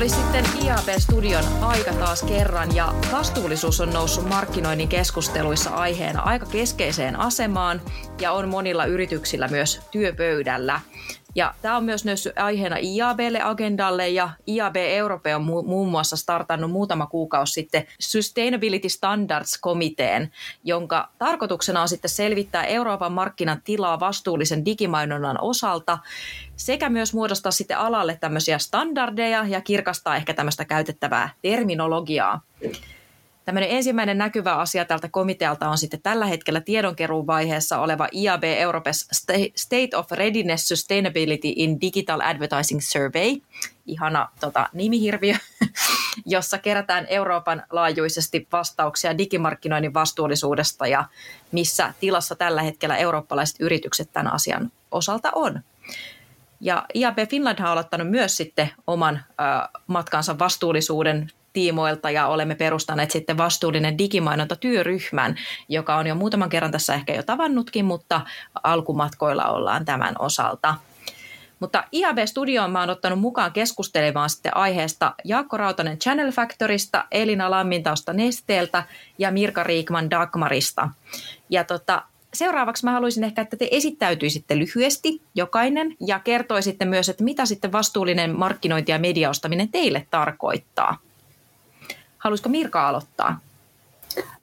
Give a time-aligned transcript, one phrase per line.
[0.00, 7.20] oli sitten IAB-studion aika taas kerran ja vastuullisuus on noussut markkinoinnin keskusteluissa aiheena aika keskeiseen
[7.20, 7.80] asemaan
[8.20, 10.80] ja on monilla yrityksillä myös työpöydällä.
[11.34, 16.16] Ja tämä on myös noussut aiheena IABlle agendalle ja IAB Europe on mu- muun muassa
[16.16, 20.30] startannut muutama kuukausi sitten Sustainability Standards-komiteen,
[20.64, 25.98] jonka tarkoituksena on sitten selvittää Euroopan markkinan tilaa vastuullisen digimainonnan osalta
[26.56, 32.40] sekä myös muodostaa sitten alalle tämmöisiä standardeja ja kirkastaa ehkä tämmöistä käytettävää terminologiaa.
[33.44, 39.08] Tämmöinen ensimmäinen näkyvä asia tältä komitealta on sitten tällä hetkellä tiedonkeruun vaiheessa oleva IAB Europe's
[39.56, 43.36] State of Readiness Sustainability in Digital Advertising Survey,
[43.86, 45.34] ihana tota, nimihirviö,
[46.26, 51.04] jossa kerätään Euroopan laajuisesti vastauksia digimarkkinoinnin vastuullisuudesta ja
[51.52, 55.60] missä tilassa tällä hetkellä eurooppalaiset yritykset tämän asian osalta on.
[56.60, 63.10] Ja IAB Finland on aloittanut myös sitten oman äh, matkansa vastuullisuuden tiimoilta ja olemme perustaneet
[63.10, 65.36] sitten vastuullinen digimainontatyöryhmän,
[65.68, 68.20] joka on jo muutaman kerran tässä ehkä jo tavannutkin, mutta
[68.62, 70.74] alkumatkoilla ollaan tämän osalta.
[71.60, 77.50] Mutta IAB Studioon mä oon ottanut mukaan keskustelemaan sitten aiheesta Jaakko Rautanen Channel Factorista, Elina
[77.50, 78.84] Lammintausta Nesteeltä
[79.18, 80.88] ja Mirka Riikman Dagmarista.
[81.50, 82.02] Ja tota,
[82.34, 87.72] seuraavaksi mä haluaisin ehkä, että te esittäytyisitte lyhyesti jokainen ja kertoisitte myös, että mitä sitten
[87.72, 90.98] vastuullinen markkinointi ja mediaostaminen teille tarkoittaa.
[92.20, 93.40] Haluaisiko Mirka aloittaa?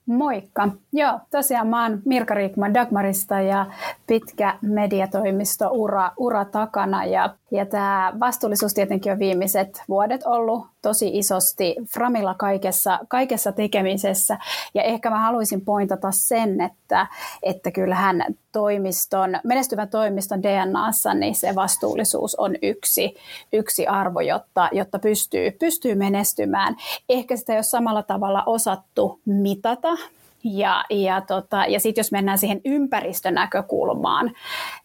[0.08, 0.69] Moikka.
[0.94, 3.66] Joo, tosiaan mä oon Mirka Riikman Dagmarista ja
[4.08, 7.05] pitkä mediatoimisto ura, ura takana.
[7.05, 14.38] Ja, ja tämä vastuullisuus tietenkin on viimeiset vuodet ollut tosi isosti Framilla kaikessa, kaikessa tekemisessä.
[14.73, 17.08] Ja ehkä mä haluaisin pointata sen, että,
[17.44, 23.15] että kyllähän toimiston, menestyvän toimiston DNAssa niin se vastuullisuus on yksi,
[23.53, 26.76] yksi arvo, jotta, jotta pystyy, pystyy menestymään.
[27.09, 29.96] Ehkä sitä ei ole samalla tavalla osattu mitata,
[30.43, 34.31] ja, ja, tota, ja sitten jos mennään siihen ympäristönäkökulmaan,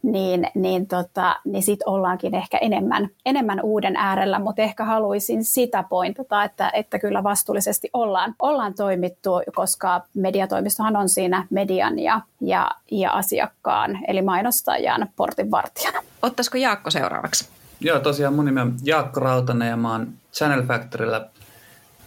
[0.03, 5.83] niin, niin, tota, niin sitten ollaankin ehkä enemmän, enemmän uuden äärellä, mutta ehkä haluaisin sitä
[5.83, 12.71] pointata, että, että kyllä vastuullisesti ollaan, ollaan toimittu, koska mediatoimistohan on siinä median ja, ja,
[12.91, 16.01] ja asiakkaan, eli mainostajan portinvartijana.
[16.23, 17.49] Ottaisiko Jaakko seuraavaksi?
[17.81, 21.25] Joo, tosiaan mun nimi on Jaakko Rautanen ja mä oon Channel Factorylla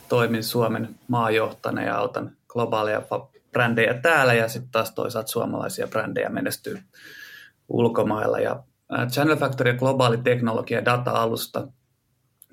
[0.09, 3.01] toimin Suomen maajohtana ja autan globaaleja
[3.55, 6.79] brändejä täällä ja sitten taas toisaalta suomalaisia brändejä menestyy
[7.69, 8.39] ulkomailla.
[8.39, 8.63] Ja
[9.09, 11.67] Channel Factory on globaali teknologia- ja data-alusta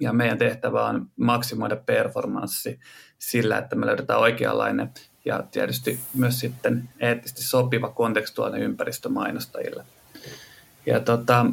[0.01, 2.81] ja meidän tehtävä on maksimoida performanssi
[3.19, 4.91] sillä, että me löydetään oikeanlainen
[5.25, 9.85] ja tietysti myös sitten eettisesti sopiva kontekstuaalinen ympäristö mainostajille.
[10.87, 11.47] Ja tota,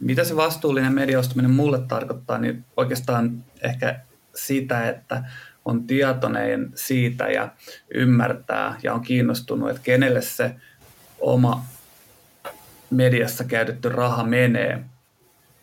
[0.00, 4.00] mitä se vastuullinen mediaostaminen mulle tarkoittaa, niin oikeastaan ehkä
[4.34, 5.24] sitä, että
[5.68, 7.48] on tietoinen siitä ja
[7.94, 10.54] ymmärtää ja on kiinnostunut, että kenelle se
[11.20, 11.64] oma
[12.90, 14.84] mediassa käytetty raha menee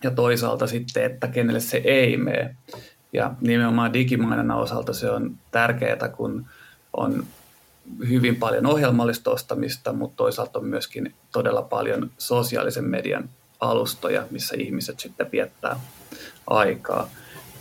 [0.03, 2.55] ja toisaalta sitten, että kenelle se ei mene.
[3.13, 6.45] Ja nimenomaan digimainonnan osalta se on tärkeää, kun
[6.93, 7.25] on
[8.09, 13.29] hyvin paljon ohjelmallista ostamista, mutta toisaalta on myöskin todella paljon sosiaalisen median
[13.59, 15.79] alustoja, missä ihmiset sitten viettää
[16.47, 17.09] aikaa.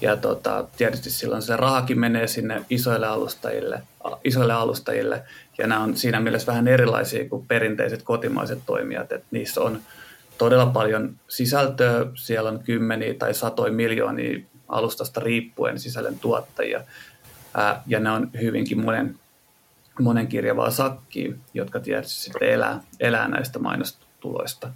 [0.04, 3.82] Ja tota, tietysti silloin se rahakin menee sinne isoille alustajille,
[4.24, 5.22] isoille alustajille,
[5.58, 9.80] ja nämä on siinä mielessä vähän erilaisia kuin perinteiset kotimaiset toimijat, että niissä on
[10.38, 16.80] todella paljon sisältöä, siellä on kymmeniä tai satoja miljoonia alustasta riippuen sisällön tuottajia,
[17.54, 19.18] ää, ja ne on hyvinkin monen,
[20.00, 24.70] monen kirjavaa sakkiin, jotka tietysti sitten elää, elää näistä mainostuloista.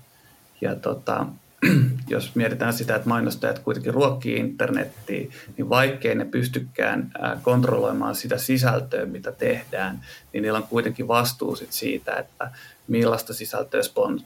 [0.61, 1.27] Ja tota,
[2.09, 5.27] jos mietitään sitä, että mainostajat kuitenkin ruokkii internettiä,
[5.57, 7.13] niin vaikkei ne pystykään
[7.43, 10.01] kontrolloimaan sitä sisältöä, mitä tehdään,
[10.33, 12.51] niin niillä on kuitenkin vastuu sit siitä, että
[12.89, 13.81] millaista sisältöä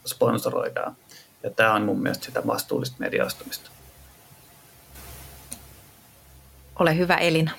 [0.06, 0.96] sponsoroidaan.
[1.42, 3.70] Ja tämä on mun mielestä sitä vastuullista mediaostamista.
[6.78, 7.50] Ole hyvä Elina.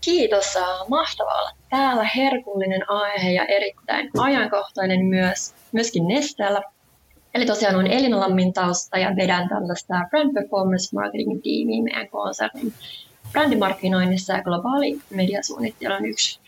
[0.00, 0.54] Kiitos,
[0.88, 2.10] mahtavaa olla täällä.
[2.16, 6.62] Herkullinen aihe ja erittäin ajankohtainen myös, myöskin Nesteellä
[7.36, 12.72] Eli tosiaan on Elina Lammin tausta ja vedän tällaista brand performance marketing tiimiä meidän konsernin
[13.32, 16.40] brändimarkkinoinnissa ja globaali mediasuunnittelun yksi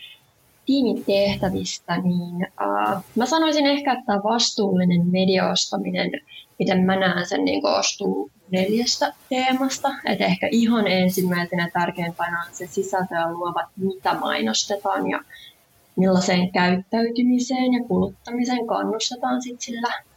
[0.65, 6.11] tiimin tehtävistä, niin uh, mä sanoisin ehkä, että vastuullinen mediaostaminen,
[6.59, 9.89] miten mä näen sen, niin ostuu neljästä teemasta.
[10.05, 15.19] Et ehkä ihan ensimmäisenä tärkeimpänä on se sisältö ja luovat, mitä mainostetaan ja
[15.95, 20.08] millaiseen käyttäytymiseen ja kuluttamiseen kannustetaan sit sillä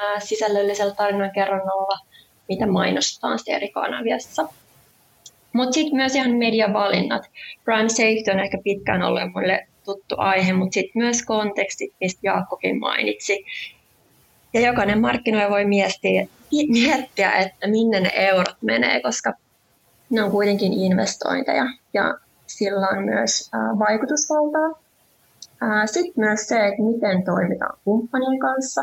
[0.00, 1.98] ää, sisällöllisellä tarinankerronnalla,
[2.48, 4.48] mitä mainostetaan eri kanavissa.
[5.52, 7.22] Mutta sitten myös ihan mediavalinnat.
[7.64, 12.80] Brand safety on ehkä pitkään ollut mulle tuttu aihe, mutta sitten myös kontekstit, mistä Jaakkokin
[12.80, 13.44] mainitsi.
[14.52, 16.26] Ja jokainen markkinoija voi miettiä,
[16.68, 19.32] miettiä, että minne ne eurot menee, koska
[20.10, 21.64] ne on kuitenkin investointeja
[21.94, 22.14] ja
[22.46, 24.80] sillä on myös vaikutusvaltaa.
[25.86, 28.82] Sitten myös se, että miten toimitaan kumppanien kanssa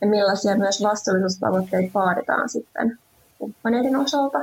[0.00, 2.98] ja millaisia myös vastuullisuustavoitteita vaaditaan sitten
[3.38, 4.38] kumppaneiden osalta.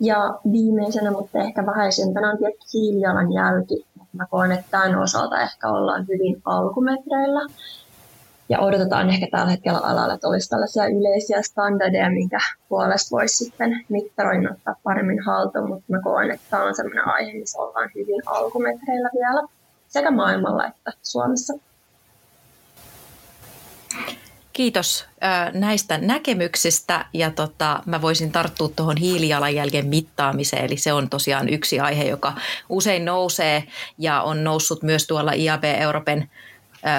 [0.00, 3.86] Ja viimeisenä, mutta ehkä vähäisempänä on tietty hiilijalanjälki.
[4.12, 7.40] Mä koen, että tämän osalta ehkä ollaan hyvin alkumetreillä.
[8.48, 13.84] Ja odotetaan ehkä tällä hetkellä alalla, että olisi tällaisia yleisiä standardeja, minkä puolesta voisi sitten
[13.88, 18.22] mittaroin ottaa paremmin haltuun, mutta mä koen, että tämä on sellainen aihe, missä ollaan hyvin
[18.26, 19.42] alkumetreillä vielä
[19.88, 21.67] sekä maailmalla että Suomessa.
[24.58, 25.04] Kiitos
[25.52, 31.80] näistä näkemyksistä ja tota, mä voisin tarttua tuohon hiilijalanjäljen mittaamiseen, eli se on tosiaan yksi
[31.80, 32.32] aihe, joka
[32.68, 33.64] usein nousee
[33.98, 36.28] ja on noussut myös tuolla IAB Euroopan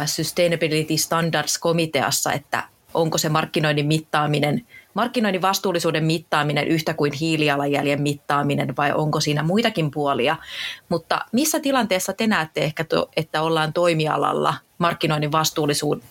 [0.06, 2.64] Sustainability Standards-komiteassa, että
[2.94, 9.92] onko se markkinoinnin mittaaminen, markkinoinnin vastuullisuuden mittaaminen yhtä kuin hiilijalanjäljen mittaaminen vai onko siinä muitakin
[9.92, 10.36] puolia.
[10.90, 16.04] Mutta missä tilanteessa te näette ehkä, to, että ollaan toimialalla markkinoinnin vastuullisuuden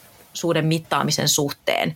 [0.63, 1.95] mittaamisen suhteen?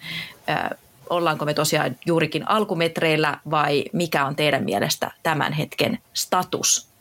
[0.48, 0.76] Ö,
[1.10, 6.92] ollaanko me tosiaan juurikin alkumetreillä vai mikä on teidän mielestä tämän hetken status?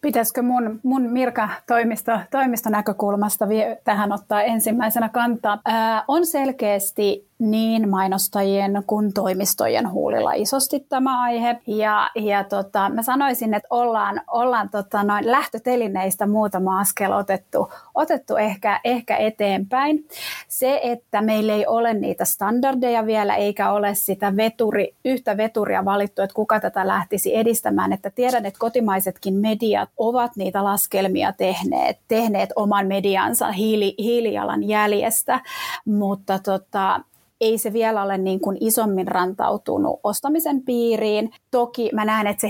[0.00, 3.46] Pitäisikö mun, mun Mirka-toimisto, toimistonäkökulmasta
[3.84, 5.60] tähän ottaa ensimmäisenä kantaa?
[5.64, 11.60] Ää, on selkeästi niin mainostajien kuin toimistojen huulilla isosti tämä aihe.
[11.66, 18.36] Ja, ja tota, mä sanoisin, että ollaan, ollaan tota noin lähtötelineistä muutama askel otettu, otettu
[18.36, 20.08] ehkä, ehkä eteenpäin.
[20.48, 26.22] Se, että meillä ei ole niitä standardeja vielä, eikä ole sitä veturi, yhtä veturia valittu,
[26.22, 27.92] että kuka tätä lähtisi edistämään.
[27.92, 35.40] Että tiedän, että kotimaisetkin mediat ovat niitä laskelmia tehneet, tehneet oman mediansa hiili, hiilijalan jäljestä,
[35.84, 37.00] mutta tota,
[37.40, 41.30] ei se vielä ole niin kuin isommin rantautunut ostamisen piiriin.
[41.50, 42.48] Toki mä näen, että se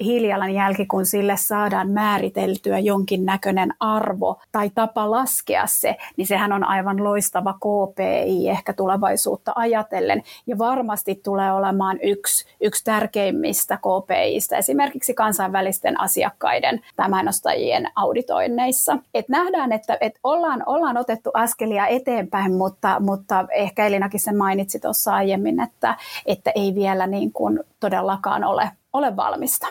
[0.00, 6.64] hiilijalanjälki, kun sille saadaan määriteltyä jonkin näköinen arvo tai tapa laskea se, niin sehän on
[6.64, 10.22] aivan loistava KPI ehkä tulevaisuutta ajatellen.
[10.46, 18.98] Ja varmasti tulee olemaan yksi, yksi tärkeimmistä KPIistä esimerkiksi kansainvälisten asiakkaiden tai mainostajien auditoinneissa.
[19.14, 24.80] Et nähdään, että et ollaan, ollaan otettu askelia eteenpäin, mutta, mutta ehkä Elinakin sen mainitsi
[24.80, 29.66] tuossa aiemmin, että, että ei vielä niin kuin todellakaan ole, ole valmista.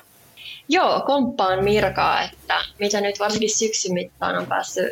[0.69, 4.91] Joo, komppaan Mirkaa, että mitä nyt varsinkin syksyn mittaan on päässyt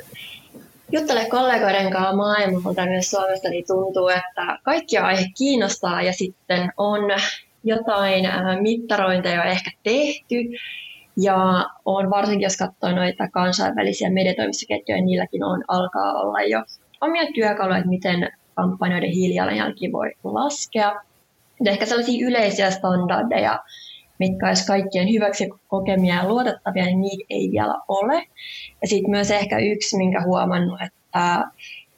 [0.92, 7.02] juttelemaan kollegoiden kanssa maailmalta myös Suomesta, niin tuntuu, että kaikki aihe kiinnostaa ja sitten on
[7.64, 10.36] jotain äh, mittarointeja ehkä tehty.
[11.18, 16.64] Ja on varsinkin, jos katsoo noita kansainvälisiä mediatoimistoketjuja, niilläkin on, alkaa olla jo
[17.02, 21.02] omia työkaluja, että miten kampanjoiden hiilijalanjälki voi laskea.
[21.64, 23.60] Ja ehkä sellaisia yleisiä standardeja,
[24.20, 28.28] mitkä olisi kaikkien hyväksi kokemia ja luotettavia, niin niitä ei vielä ole.
[28.82, 31.44] Ja sitten myös ehkä yksi, minkä huomannut, että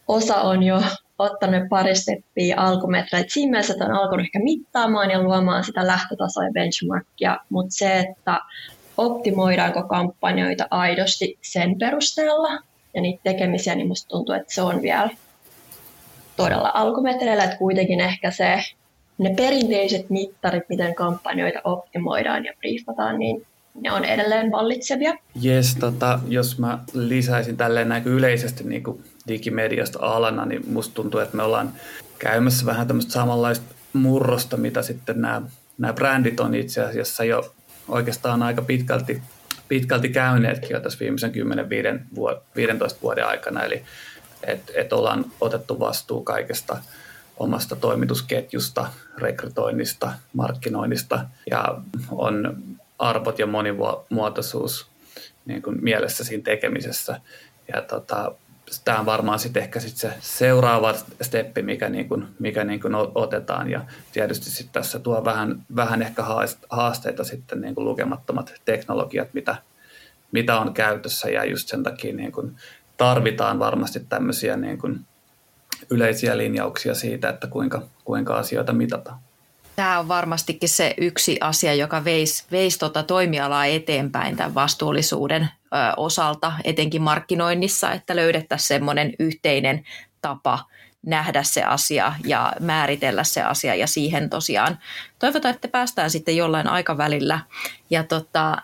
[0.08, 0.82] osa on jo
[1.20, 3.34] ottanut pari steppiä alkumetreitä.
[3.34, 8.00] Siinä mielessä, että on alkanut ehkä mittaamaan ja luomaan sitä lähtötasoa ja benchmarkia, mutta se,
[8.00, 8.40] että
[8.98, 12.50] optimoidaanko kampanjoita aidosti sen perusteella
[12.94, 15.10] ja niitä tekemisiä, niin musta tuntuu, että se on vielä
[16.38, 18.64] todella alkumetreillä, että kuitenkin ehkä se,
[19.18, 23.46] ne perinteiset mittarit, miten kampanjoita optimoidaan ja briefataan, niin
[23.82, 25.14] ne on edelleen vallitsevia.
[25.42, 31.20] Jes, tota, jos mä lisäisin tälleen näin yleisesti niin kuin digimediasta alana, niin musta tuntuu,
[31.20, 31.74] että me ollaan
[32.20, 35.42] käymässä vähän tämmöistä samanlaista murrosta, mitä sitten nämä,
[35.78, 37.54] nämä brändit on itse asiassa jo
[37.88, 39.22] oikeastaan aika pitkälti,
[39.68, 41.34] pitkälti käyneetkin jo tässä viimeisen 10-15
[43.02, 43.64] vuoden aikana.
[43.64, 43.84] Eli
[44.44, 46.78] että et ollaan otettu vastuu kaikesta
[47.38, 51.78] omasta toimitusketjusta, rekrytoinnista, markkinoinnista ja
[52.12, 52.64] on
[53.00, 54.88] arvot ja monimuotoisuus
[55.46, 57.22] niin kuin mielessä siinä tekemisessä.
[57.74, 58.32] Ja tota,
[58.86, 62.94] tämä on varmaan sitten ehkä sit se seuraava steppi, mikä, niin kuin, mikä niin kuin
[62.96, 63.70] otetaan.
[63.70, 66.24] Ja tietysti sitten tässä tuo vähän, vähän ehkä
[66.70, 69.56] haasteita sitten niin kuin lukemattomat teknologiat, mitä,
[70.32, 72.56] mitä on käytössä ja just sen takia niin kuin
[72.98, 75.00] tarvitaan varmasti tämmöisiä niin kuin
[75.90, 79.20] yleisiä linjauksia siitä, että kuinka, kuinka asioita mitataan.
[79.76, 85.50] Tämä on varmastikin se yksi asia, joka veisi, veisi tota toimialaa eteenpäin tämän vastuullisuuden
[85.98, 89.86] osalta, etenkin markkinoinnissa, että löydettäisiin semmoinen yhteinen
[90.22, 90.66] tapa
[91.06, 94.80] nähdä se asia ja määritellä se asia ja siihen tosiaan
[95.20, 97.40] toivotaan, että päästään sitten jollain aikavälillä.
[97.90, 98.62] Ja tota,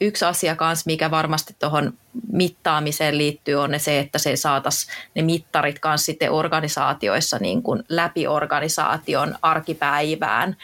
[0.00, 1.92] yksi asia kanssa, mikä varmasti tuohon
[2.32, 8.26] mittaamiseen liittyy, on se, että se saataisiin ne mittarit kanssa sitten organisaatioissa niin kuin läpi
[8.26, 10.56] organisaation arkipäivään.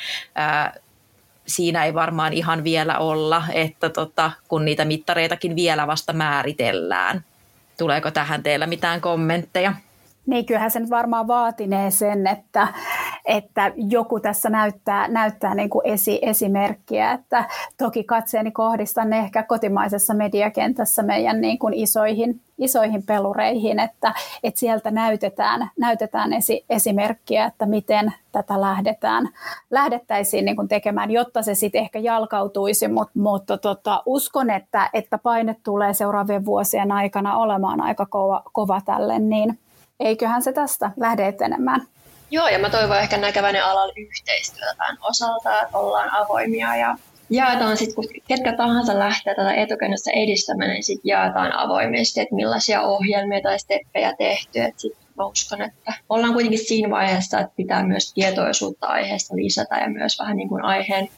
[1.46, 7.24] siinä ei varmaan ihan vielä olla, että tota, kun niitä mittareitakin vielä vasta määritellään.
[7.78, 9.74] Tuleeko tähän teillä mitään kommentteja?
[10.26, 12.68] Niin kyllähän se nyt varmaan vaatinee sen, että,
[13.24, 17.12] että joku tässä näyttää, näyttää niin kuin esi, esimerkkiä.
[17.12, 17.44] Että
[17.78, 24.90] toki katseeni kohdistan ehkä kotimaisessa mediakentässä meidän niin kuin isoihin, isoihin pelureihin, että, että sieltä
[24.90, 29.28] näytetään, näytetään esi, esimerkkiä, että miten tätä lähdetään,
[29.70, 35.18] lähdettäisiin niin kuin tekemään, jotta se sitten ehkä jalkautuisi, mutta, mutta tota, uskon, että, että
[35.18, 39.58] paine tulee seuraavien vuosien aikana olemaan aika kova, kova tälle, niin
[40.00, 41.86] eiköhän se tästä lähde etenemään.
[42.30, 46.96] Joo, ja mä toivon ehkä näkeväni alalla yhteistyötä osalta, että ollaan avoimia ja
[47.30, 52.82] jaetaan sitten, kun ketkä tahansa lähtee tätä etukennässä edistämään, niin sitten jaetaan avoimesti, että millaisia
[52.82, 54.60] ohjelmia tai steppejä tehty.
[54.60, 59.76] Että sit mä uskon, että ollaan kuitenkin siinä vaiheessa, että pitää myös tietoisuutta aiheesta lisätä
[59.76, 61.08] ja myös vähän niin kuin aiheen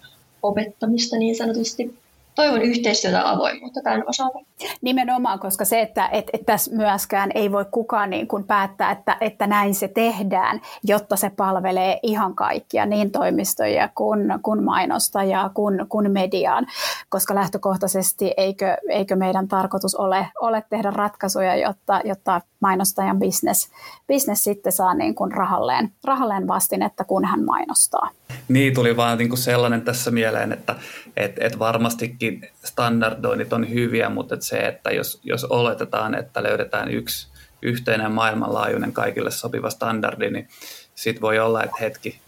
[0.43, 1.99] opettamista niin sanotusti
[2.37, 4.39] toivon yhteistyötä ja avoimuutta tämän osalta.
[4.83, 9.17] Nimenomaan, koska se, että et, et tässä myöskään ei voi kukaan niin kuin päättää, että,
[9.21, 15.87] että näin se tehdään, jotta se palvelee ihan kaikkia, niin toimistoja kuin, kuin mainostajaa kuin,
[15.89, 16.67] kuin mediaan,
[17.09, 23.69] koska lähtökohtaisesti eikö, eikö meidän tarkoitus ole, ole tehdä ratkaisuja, jotta, jotta mainostajan business,
[24.09, 28.11] business sitten saa niin kuin rahalleen, rahalleen vastinetta, kun hän mainostaa.
[28.49, 30.75] Niin, tuli vaan niin kuin sellainen tässä mieleen, että
[31.17, 36.91] et, et varmastikin standardoinnit on hyviä, mutta et se, että jos, jos oletetaan, että löydetään
[36.91, 37.29] yksi
[37.63, 40.49] yhteinen maailmanlaajuinen kaikille sopiva standardi, niin
[40.95, 42.21] sitten voi olla, että hetki,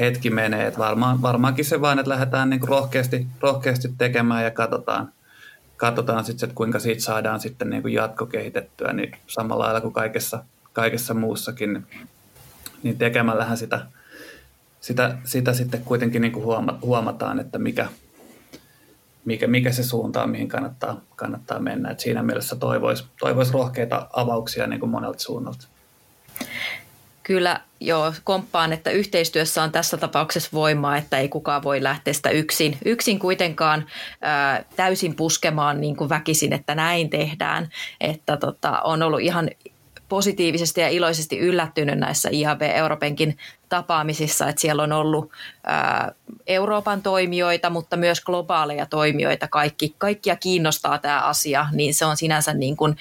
[0.00, 0.66] hetki menee.
[0.66, 5.12] Et varmaan, varmaankin se vain, että lähdetään niin kuin rohkeasti, rohkeasti tekemään ja katsotaan,
[5.86, 9.94] katsotaan sitten, että kuinka siitä saadaan sitten niin kuin jatko kehitettyä, niin samalla lailla kuin
[9.94, 11.86] kaikessa, kaikessa muussakin,
[12.82, 13.86] niin tekemällähän sitä–
[14.82, 17.86] sitä, sitä sitten kuitenkin niin kuin huoma, huomataan, että mikä,
[19.24, 21.90] mikä, mikä se suunta on, mihin kannattaa, kannattaa mennä.
[21.90, 25.66] Et siinä mielessä toivoisi toivois rohkeita avauksia niin kuin monelta suunnalta.
[27.22, 32.30] Kyllä, joo, komppaan, että yhteistyössä on tässä tapauksessa voimaa, että ei kukaan voi lähteä sitä
[32.30, 33.86] yksin, yksin kuitenkaan
[34.20, 37.68] ää, täysin puskemaan niin kuin väkisin, että näin tehdään.
[38.00, 39.50] Että tota, on ollut ihan
[40.08, 45.30] positiivisesti ja iloisesti yllättynyt näissä IHB Euroopankin tapaamisissa, että siellä on ollut
[45.64, 46.12] ää,
[46.46, 49.48] Euroopan toimijoita, mutta myös globaaleja toimijoita.
[49.48, 52.96] Kaikki, kaikkia kiinnostaa tämä asia, niin se on sinänsä niin kuin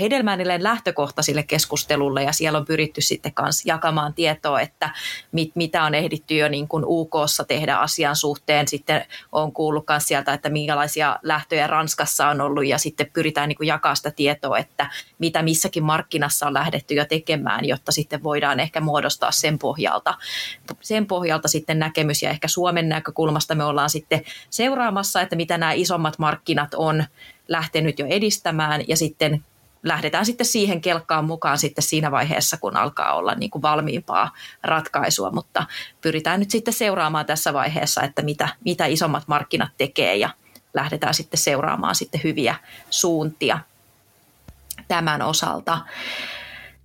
[0.00, 4.90] hedelmällinen lähtökohta sille keskustelulle ja siellä on pyritty sitten kanssa jakamaan tietoa, että
[5.32, 8.68] mit, mitä on ehditty jo niin kuin UKssa tehdä asian suhteen.
[8.68, 13.56] Sitten on kuullut myös sieltä, että minkälaisia lähtöjä Ranskassa on ollut ja sitten pyritään niin
[13.56, 18.60] kuin jakaa sitä tietoa, että mitä missäkin markkinassa on lähdetty jo tekemään, jotta sitten voidaan
[18.60, 20.14] ehkä muodostaa sen pohjalta,
[20.80, 25.72] sen pohjalta sitten näkemys ja ehkä Suomen näkökulmasta me ollaan sitten seuraamassa, että mitä nämä
[25.72, 27.04] isommat markkinat on
[27.48, 29.44] lähtenyt jo edistämään ja sitten
[29.84, 35.30] lähdetään sitten siihen kelkkaan mukaan sitten siinä vaiheessa, kun alkaa olla niin kuin valmiimpaa ratkaisua,
[35.30, 35.66] mutta
[36.00, 40.30] pyritään nyt sitten seuraamaan tässä vaiheessa, että mitä, mitä isommat markkinat tekee ja
[40.74, 42.54] lähdetään sitten seuraamaan sitten hyviä
[42.90, 43.58] suuntia
[44.88, 45.78] tämän osalta.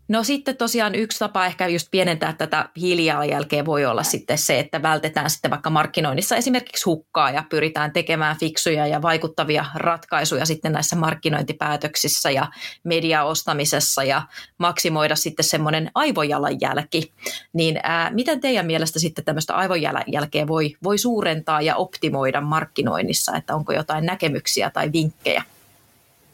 [0.10, 4.82] No sitten tosiaan yksi tapa ehkä just pienentää tätä hiilijalanjälkeä voi olla sitten se, että
[4.82, 10.96] vältetään sitten vaikka markkinoinnissa esimerkiksi hukkaa ja pyritään tekemään fiksuja ja vaikuttavia ratkaisuja sitten näissä
[10.96, 12.48] markkinointipäätöksissä ja
[12.84, 14.22] mediaostamisessa ja
[14.58, 17.14] maksimoida sitten semmoinen aivojalanjälki.
[17.54, 23.56] Niin ää, miten teidän mielestä sitten tämmöistä aivojalanjälkeä voi, voi suurentaa ja optimoida markkinoinnissa, että
[23.56, 25.44] onko jotain näkemyksiä tai vinkkejä?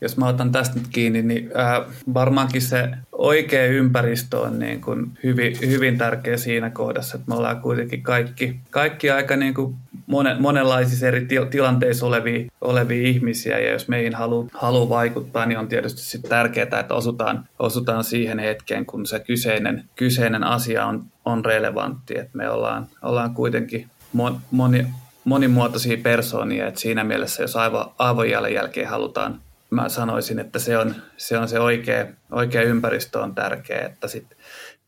[0.06, 1.82] Jos mä otan tästä nyt kiinni, niin äh,
[2.14, 7.62] varmaankin se oikea ympäristö on niin kuin hyvin, hyvin tärkeä siinä kohdassa, että me ollaan
[7.62, 9.76] kuitenkin kaikki, kaikki aika niin kuin
[10.08, 15.60] monen, monenlaisissa eri til- tilanteissa olevia, olevia ihmisiä, ja jos meihin haluaa halu vaikuttaa, niin
[15.60, 21.04] on tietysti sit tärkeää, että osutaan, osutaan siihen hetkeen, kun se kyseinen, kyseinen asia on,
[21.26, 24.88] on relevantti, että me ollaan, ollaan kuitenkin mon, moni,
[25.24, 31.38] monimuotoisia persoonia, että siinä mielessä, jos aivo, aivojalanjälkeen halutaan mä sanoisin, että se on se,
[31.38, 34.38] on se oikea, oikea ympäristö on tärkeä, että sitten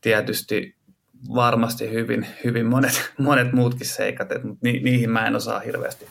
[0.00, 0.74] tietysti
[1.34, 6.06] varmasti hyvin, hyvin monet, monet muutkin seikat, että ni, niihin mä en osaa hirveästi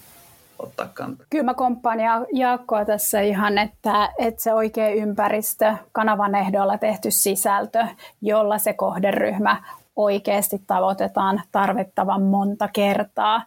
[0.60, 1.28] ottaa kantaa.
[1.30, 2.00] Kyllä mä komppaan
[2.34, 7.88] Jaakkoa tässä ihan, että, että se oikea ympäristö, kanavan ehdolla tehty sisältö,
[8.22, 9.64] jolla se kohderyhmä
[9.96, 13.46] oikeasti tavoitetaan tarvittavan monta kertaa,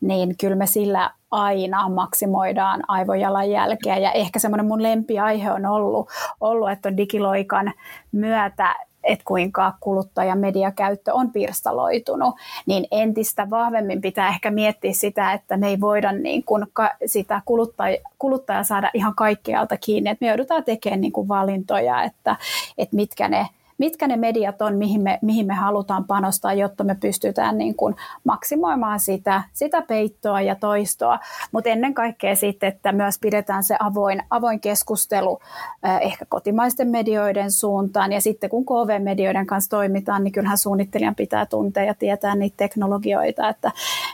[0.00, 3.98] niin kyllä me sillä aina maksimoidaan aivojalanjälkeä.
[3.98, 6.08] Ja ehkä semmoinen mun lempiaihe on ollut,
[6.40, 7.72] ollut että on digiloikan
[8.12, 12.34] myötä että kuinka kuluttajan mediakäyttö on pirstaloitunut,
[12.66, 16.66] niin entistä vahvemmin pitää ehkä miettiä sitä, että me ei voida niin kuin
[17.06, 22.36] sitä kuluttaja, kuluttajaa saada ihan kaikkialta kiinni, että me joudutaan tekemään niin kuin valintoja, että,
[22.78, 23.46] että mitkä ne
[23.80, 27.96] mitkä ne mediat on, mihin me, mihin me halutaan panostaa, jotta me pystytään niin kuin
[28.24, 31.18] maksimoimaan sitä, sitä peittoa ja toistoa,
[31.52, 35.40] mutta ennen kaikkea sitten, että myös pidetään se avoin, avoin keskustelu
[35.86, 38.12] äh, ehkä kotimaisten medioiden suuntaan.
[38.12, 43.48] Ja sitten kun KV-medioiden kanssa toimitaan, niin kyllähän suunnittelijan pitää tuntea ja tietää niitä teknologioita,
[43.48, 43.72] että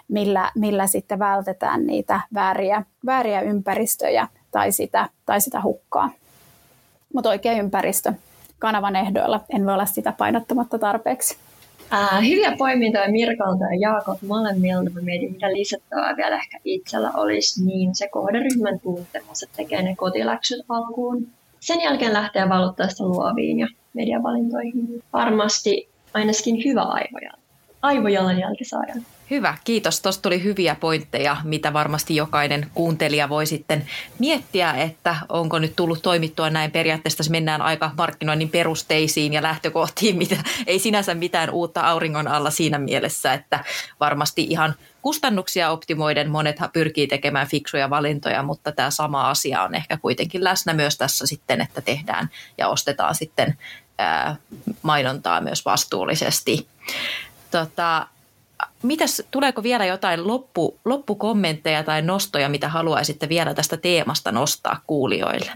[0.08, 6.10] millä, millä sitten vältetään niitä vääriä, vääriä ympäristöjä tai sitä, tai sitä hukkaa.
[7.14, 8.12] Mutta oikea ympäristö
[8.58, 9.40] kanavan ehdoilla.
[9.50, 11.36] En voi olla sitä painottamatta tarpeeksi.
[11.90, 14.90] Ää, hyviä poimintoja Mirkalta ja Jaakob molemmilta.
[14.90, 19.96] Mä mietin, mitä lisättävää vielä ehkä itsellä olisi, niin se kohderyhmän tuntemus, että tekee ne
[19.96, 21.26] kotiläksyt alkuun.
[21.60, 25.02] Sen jälkeen lähtee valuttaa sitä luoviin ja mediavalintoihin.
[25.12, 27.46] Varmasti ainakin hyvä aivojalanjälki,
[27.82, 29.02] aivojalanjälki saadaan.
[29.30, 30.00] Hyvä, kiitos.
[30.00, 33.86] Tuosta tuli hyviä pointteja, mitä varmasti jokainen kuuntelija voi sitten
[34.18, 36.70] miettiä, että onko nyt tullut toimittua näin.
[36.70, 42.78] Periaatteessa mennään aika markkinoinnin perusteisiin ja lähtökohtiin, mitä ei sinänsä mitään uutta auringon alla siinä
[42.78, 43.64] mielessä, että
[44.00, 49.96] varmasti ihan kustannuksia optimoiden monet pyrkii tekemään fiksuja valintoja, mutta tämä sama asia on ehkä
[49.96, 53.58] kuitenkin läsnä myös tässä sitten, että tehdään ja ostetaan sitten
[54.82, 56.68] mainontaa myös vastuullisesti.
[57.50, 58.06] Tota,
[58.82, 65.52] Mitäs, tuleeko vielä jotain loppu, loppukommentteja tai nostoja, mitä haluaisitte vielä tästä teemasta nostaa kuulijoille?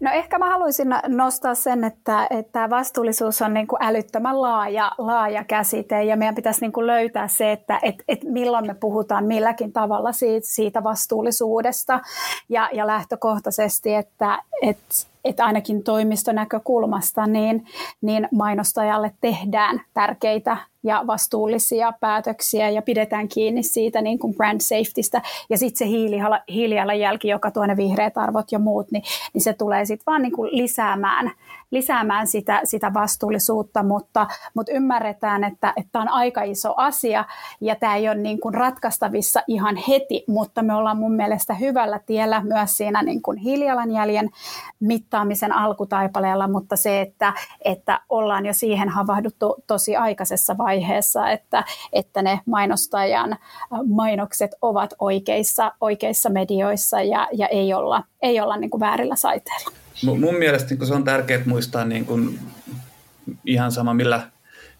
[0.00, 5.44] No ehkä mä haluaisin nostaa sen, että, että vastuullisuus on niin kuin älyttömän laaja, laaja
[5.44, 9.72] käsite ja meidän pitäisi niin kuin löytää se, että et, et milloin me puhutaan milläkin
[9.72, 12.00] tavalla siitä, siitä vastuullisuudesta
[12.48, 14.78] ja, ja lähtökohtaisesti, että et,
[15.24, 17.64] että ainakin toimistonäkökulmasta niin,
[18.00, 25.22] niin mainostajalle tehdään tärkeitä ja vastuullisia päätöksiä ja pidetään kiinni siitä niin kuin brand safetystä.
[25.50, 25.92] Ja sitten se
[26.48, 29.02] hiilijalanjälki, joka tuo ne vihreät arvot ja muut, niin,
[29.34, 31.30] niin se tulee sitten vaan niin kuin lisäämään,
[31.74, 37.24] lisäämään sitä, sitä vastuullisuutta, mutta, mutta ymmärretään, että, että on aika iso asia
[37.60, 42.00] ja tämä ei ole niin kuin ratkaistavissa ihan heti, mutta me ollaan mun mielestä hyvällä
[42.06, 44.30] tiellä myös siinä niin kuin hiilijalanjäljen
[44.80, 47.32] mittaamisen alkutaipaleella, mutta se, että,
[47.64, 53.38] että ollaan jo siihen havahduttu tosi aikaisessa vaiheessa, vaiheessa, että, että ne mainostajan äh,
[53.86, 59.83] mainokset ovat oikeissa, oikeissa medioissa ja, ja ei olla, ei olla niin kuin väärillä saiteilla.
[60.02, 62.38] Mun mielestä niin se on tärkeää muistaa niin kuin
[63.44, 64.30] ihan sama millä,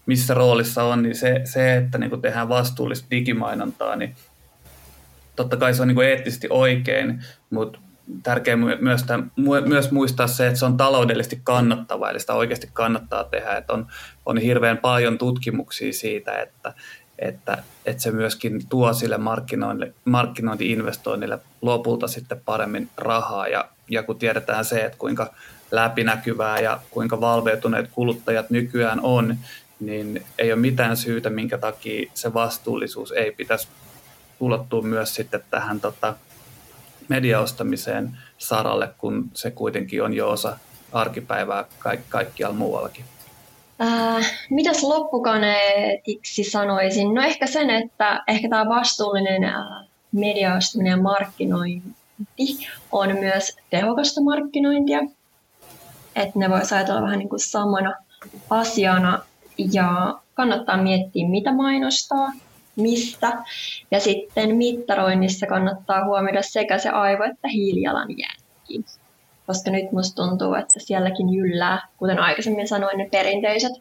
[0.07, 4.15] missä roolissa on, niin se, se että niin tehdään vastuullista digimainontaa, niin
[5.37, 7.79] totta kai se on niin eettisesti oikein, mutta
[8.23, 9.05] tärkeää myös,
[9.67, 13.57] myös muistaa se, että se on taloudellisesti kannattava, eli sitä oikeasti kannattaa tehdä.
[13.57, 13.87] Että on,
[14.27, 16.75] on hirveän paljon tutkimuksia siitä, että,
[17.19, 19.19] että, että se myöskin tuo sille
[20.05, 23.49] markkinointi-investoinnille lopulta sitten paremmin rahaa.
[23.49, 25.35] Ja, ja kun tiedetään se, että kuinka
[25.71, 29.37] läpinäkyvää ja kuinka valveutuneet kuluttajat nykyään on,
[29.81, 33.69] niin ei ole mitään syytä, minkä takia se vastuullisuus ei pitäisi
[34.41, 36.15] ulottua myös sitten tähän tota,
[37.09, 40.59] mediaostamiseen saralle, kun se kuitenkin on jo osa
[40.93, 43.05] arkipäivää kaik- kaikkialla muuallakin?
[43.81, 47.15] Äh, mitäs loppukaneetiksi sanoisin?
[47.15, 49.89] No ehkä sen, että ehkä tämä vastuullinen äh,
[50.89, 51.95] ja markkinointi
[52.93, 55.01] on myös tehokasta markkinointia.
[56.17, 57.95] Että ne voisi ajatella vähän niin kuin samana
[58.51, 59.19] asiana
[59.73, 62.33] ja kannattaa miettiä, mitä mainostaa,
[62.77, 63.33] mistä.
[63.91, 68.85] Ja sitten mittaroinnissa kannattaa huomioida sekä se aivo- että hiilijalanjälki.
[69.47, 73.73] Koska nyt musta tuntuu, että sielläkin jyllää, kuten aikaisemmin sanoin, ne perinteiset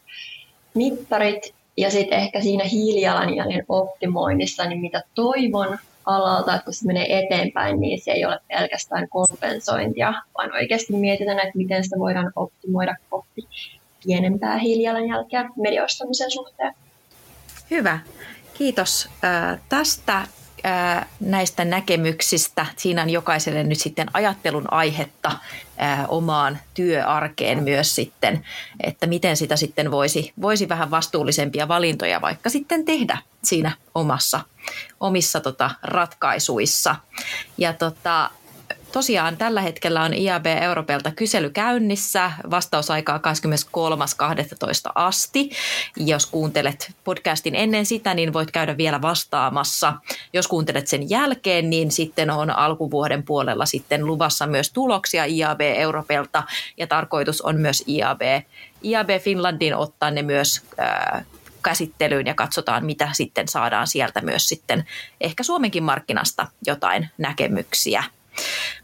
[0.73, 1.53] mittarit.
[1.77, 7.79] Ja sitten ehkä siinä hiilijalanjäljen optimoinnissa, niin mitä toivon alalta, että kun se menee eteenpäin,
[7.79, 13.47] niin se ei ole pelkästään kompensointia, vaan oikeasti mietitään, että miten sitä voidaan optimoida kohti
[14.05, 16.73] pienempää hiilijalanjälkeä mediaostamisen suhteen.
[17.71, 17.99] Hyvä.
[18.53, 19.09] Kiitos
[19.69, 20.27] tästä.
[21.19, 22.65] Näistä näkemyksistä.
[22.75, 25.31] Siinä on jokaiselle nyt sitten ajattelun aihetta
[26.07, 28.45] omaan työarkeen myös sitten,
[28.83, 34.39] että miten sitä sitten voisi, voisi vähän vastuullisempia valintoja vaikka sitten tehdä siinä omassa,
[34.99, 36.95] omissa tota, ratkaisuissa.
[37.57, 38.29] Ja tota,
[38.93, 44.91] Tosiaan tällä hetkellä on IAB Europelta kysely käynnissä, vastausaikaa 23.12.
[44.95, 45.49] asti.
[45.97, 49.93] Jos kuuntelet podcastin ennen sitä, niin voit käydä vielä vastaamassa.
[50.33, 56.43] Jos kuuntelet sen jälkeen, niin sitten on alkuvuoden puolella sitten luvassa myös tuloksia IAB Europelta
[56.77, 58.21] ja tarkoitus on myös IAB,
[58.83, 61.25] IAB Finlandin ottaa ne myös äh,
[61.63, 64.85] käsittelyyn ja katsotaan, mitä sitten saadaan sieltä myös sitten
[65.21, 68.03] ehkä Suomenkin markkinasta jotain näkemyksiä.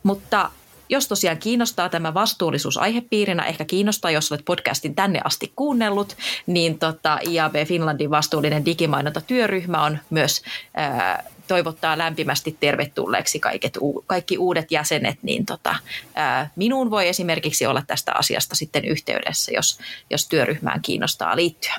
[0.04, 0.52] Mutta
[0.90, 6.80] jos tosiaan kiinnostaa tämä vastuullisuus aihepiirinä, ehkä kiinnostaa, jos olet podcastin tänne asti kuunnellut, niin
[6.80, 10.42] tota, IAB Finlandin vastuullinen digimainonta työryhmä on myös
[10.74, 15.76] ää, toivottaa lämpimästi tervetulleeksi kaiket, kaikki uudet jäsenet, niin tota,
[16.16, 21.76] ää, minuun voi esimerkiksi olla tästä asiasta sitten yhteydessä, jos, jos työryhmään kiinnostaa liittyä.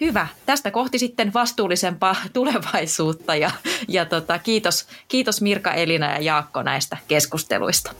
[0.00, 0.26] Hyvä.
[0.46, 3.50] Tästä kohti sitten vastuullisempaa tulevaisuutta ja,
[3.88, 7.94] ja tota, kiitos, kiitos Mirka, Elina ja Jaakko näistä keskusteluista.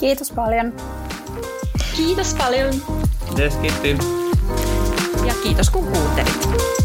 [0.00, 0.72] Kiitos paljon.
[1.96, 2.74] Kiitos paljon.
[3.38, 3.96] Yes, kiitti.
[5.26, 6.81] Ja kiitos kun kuuntelit.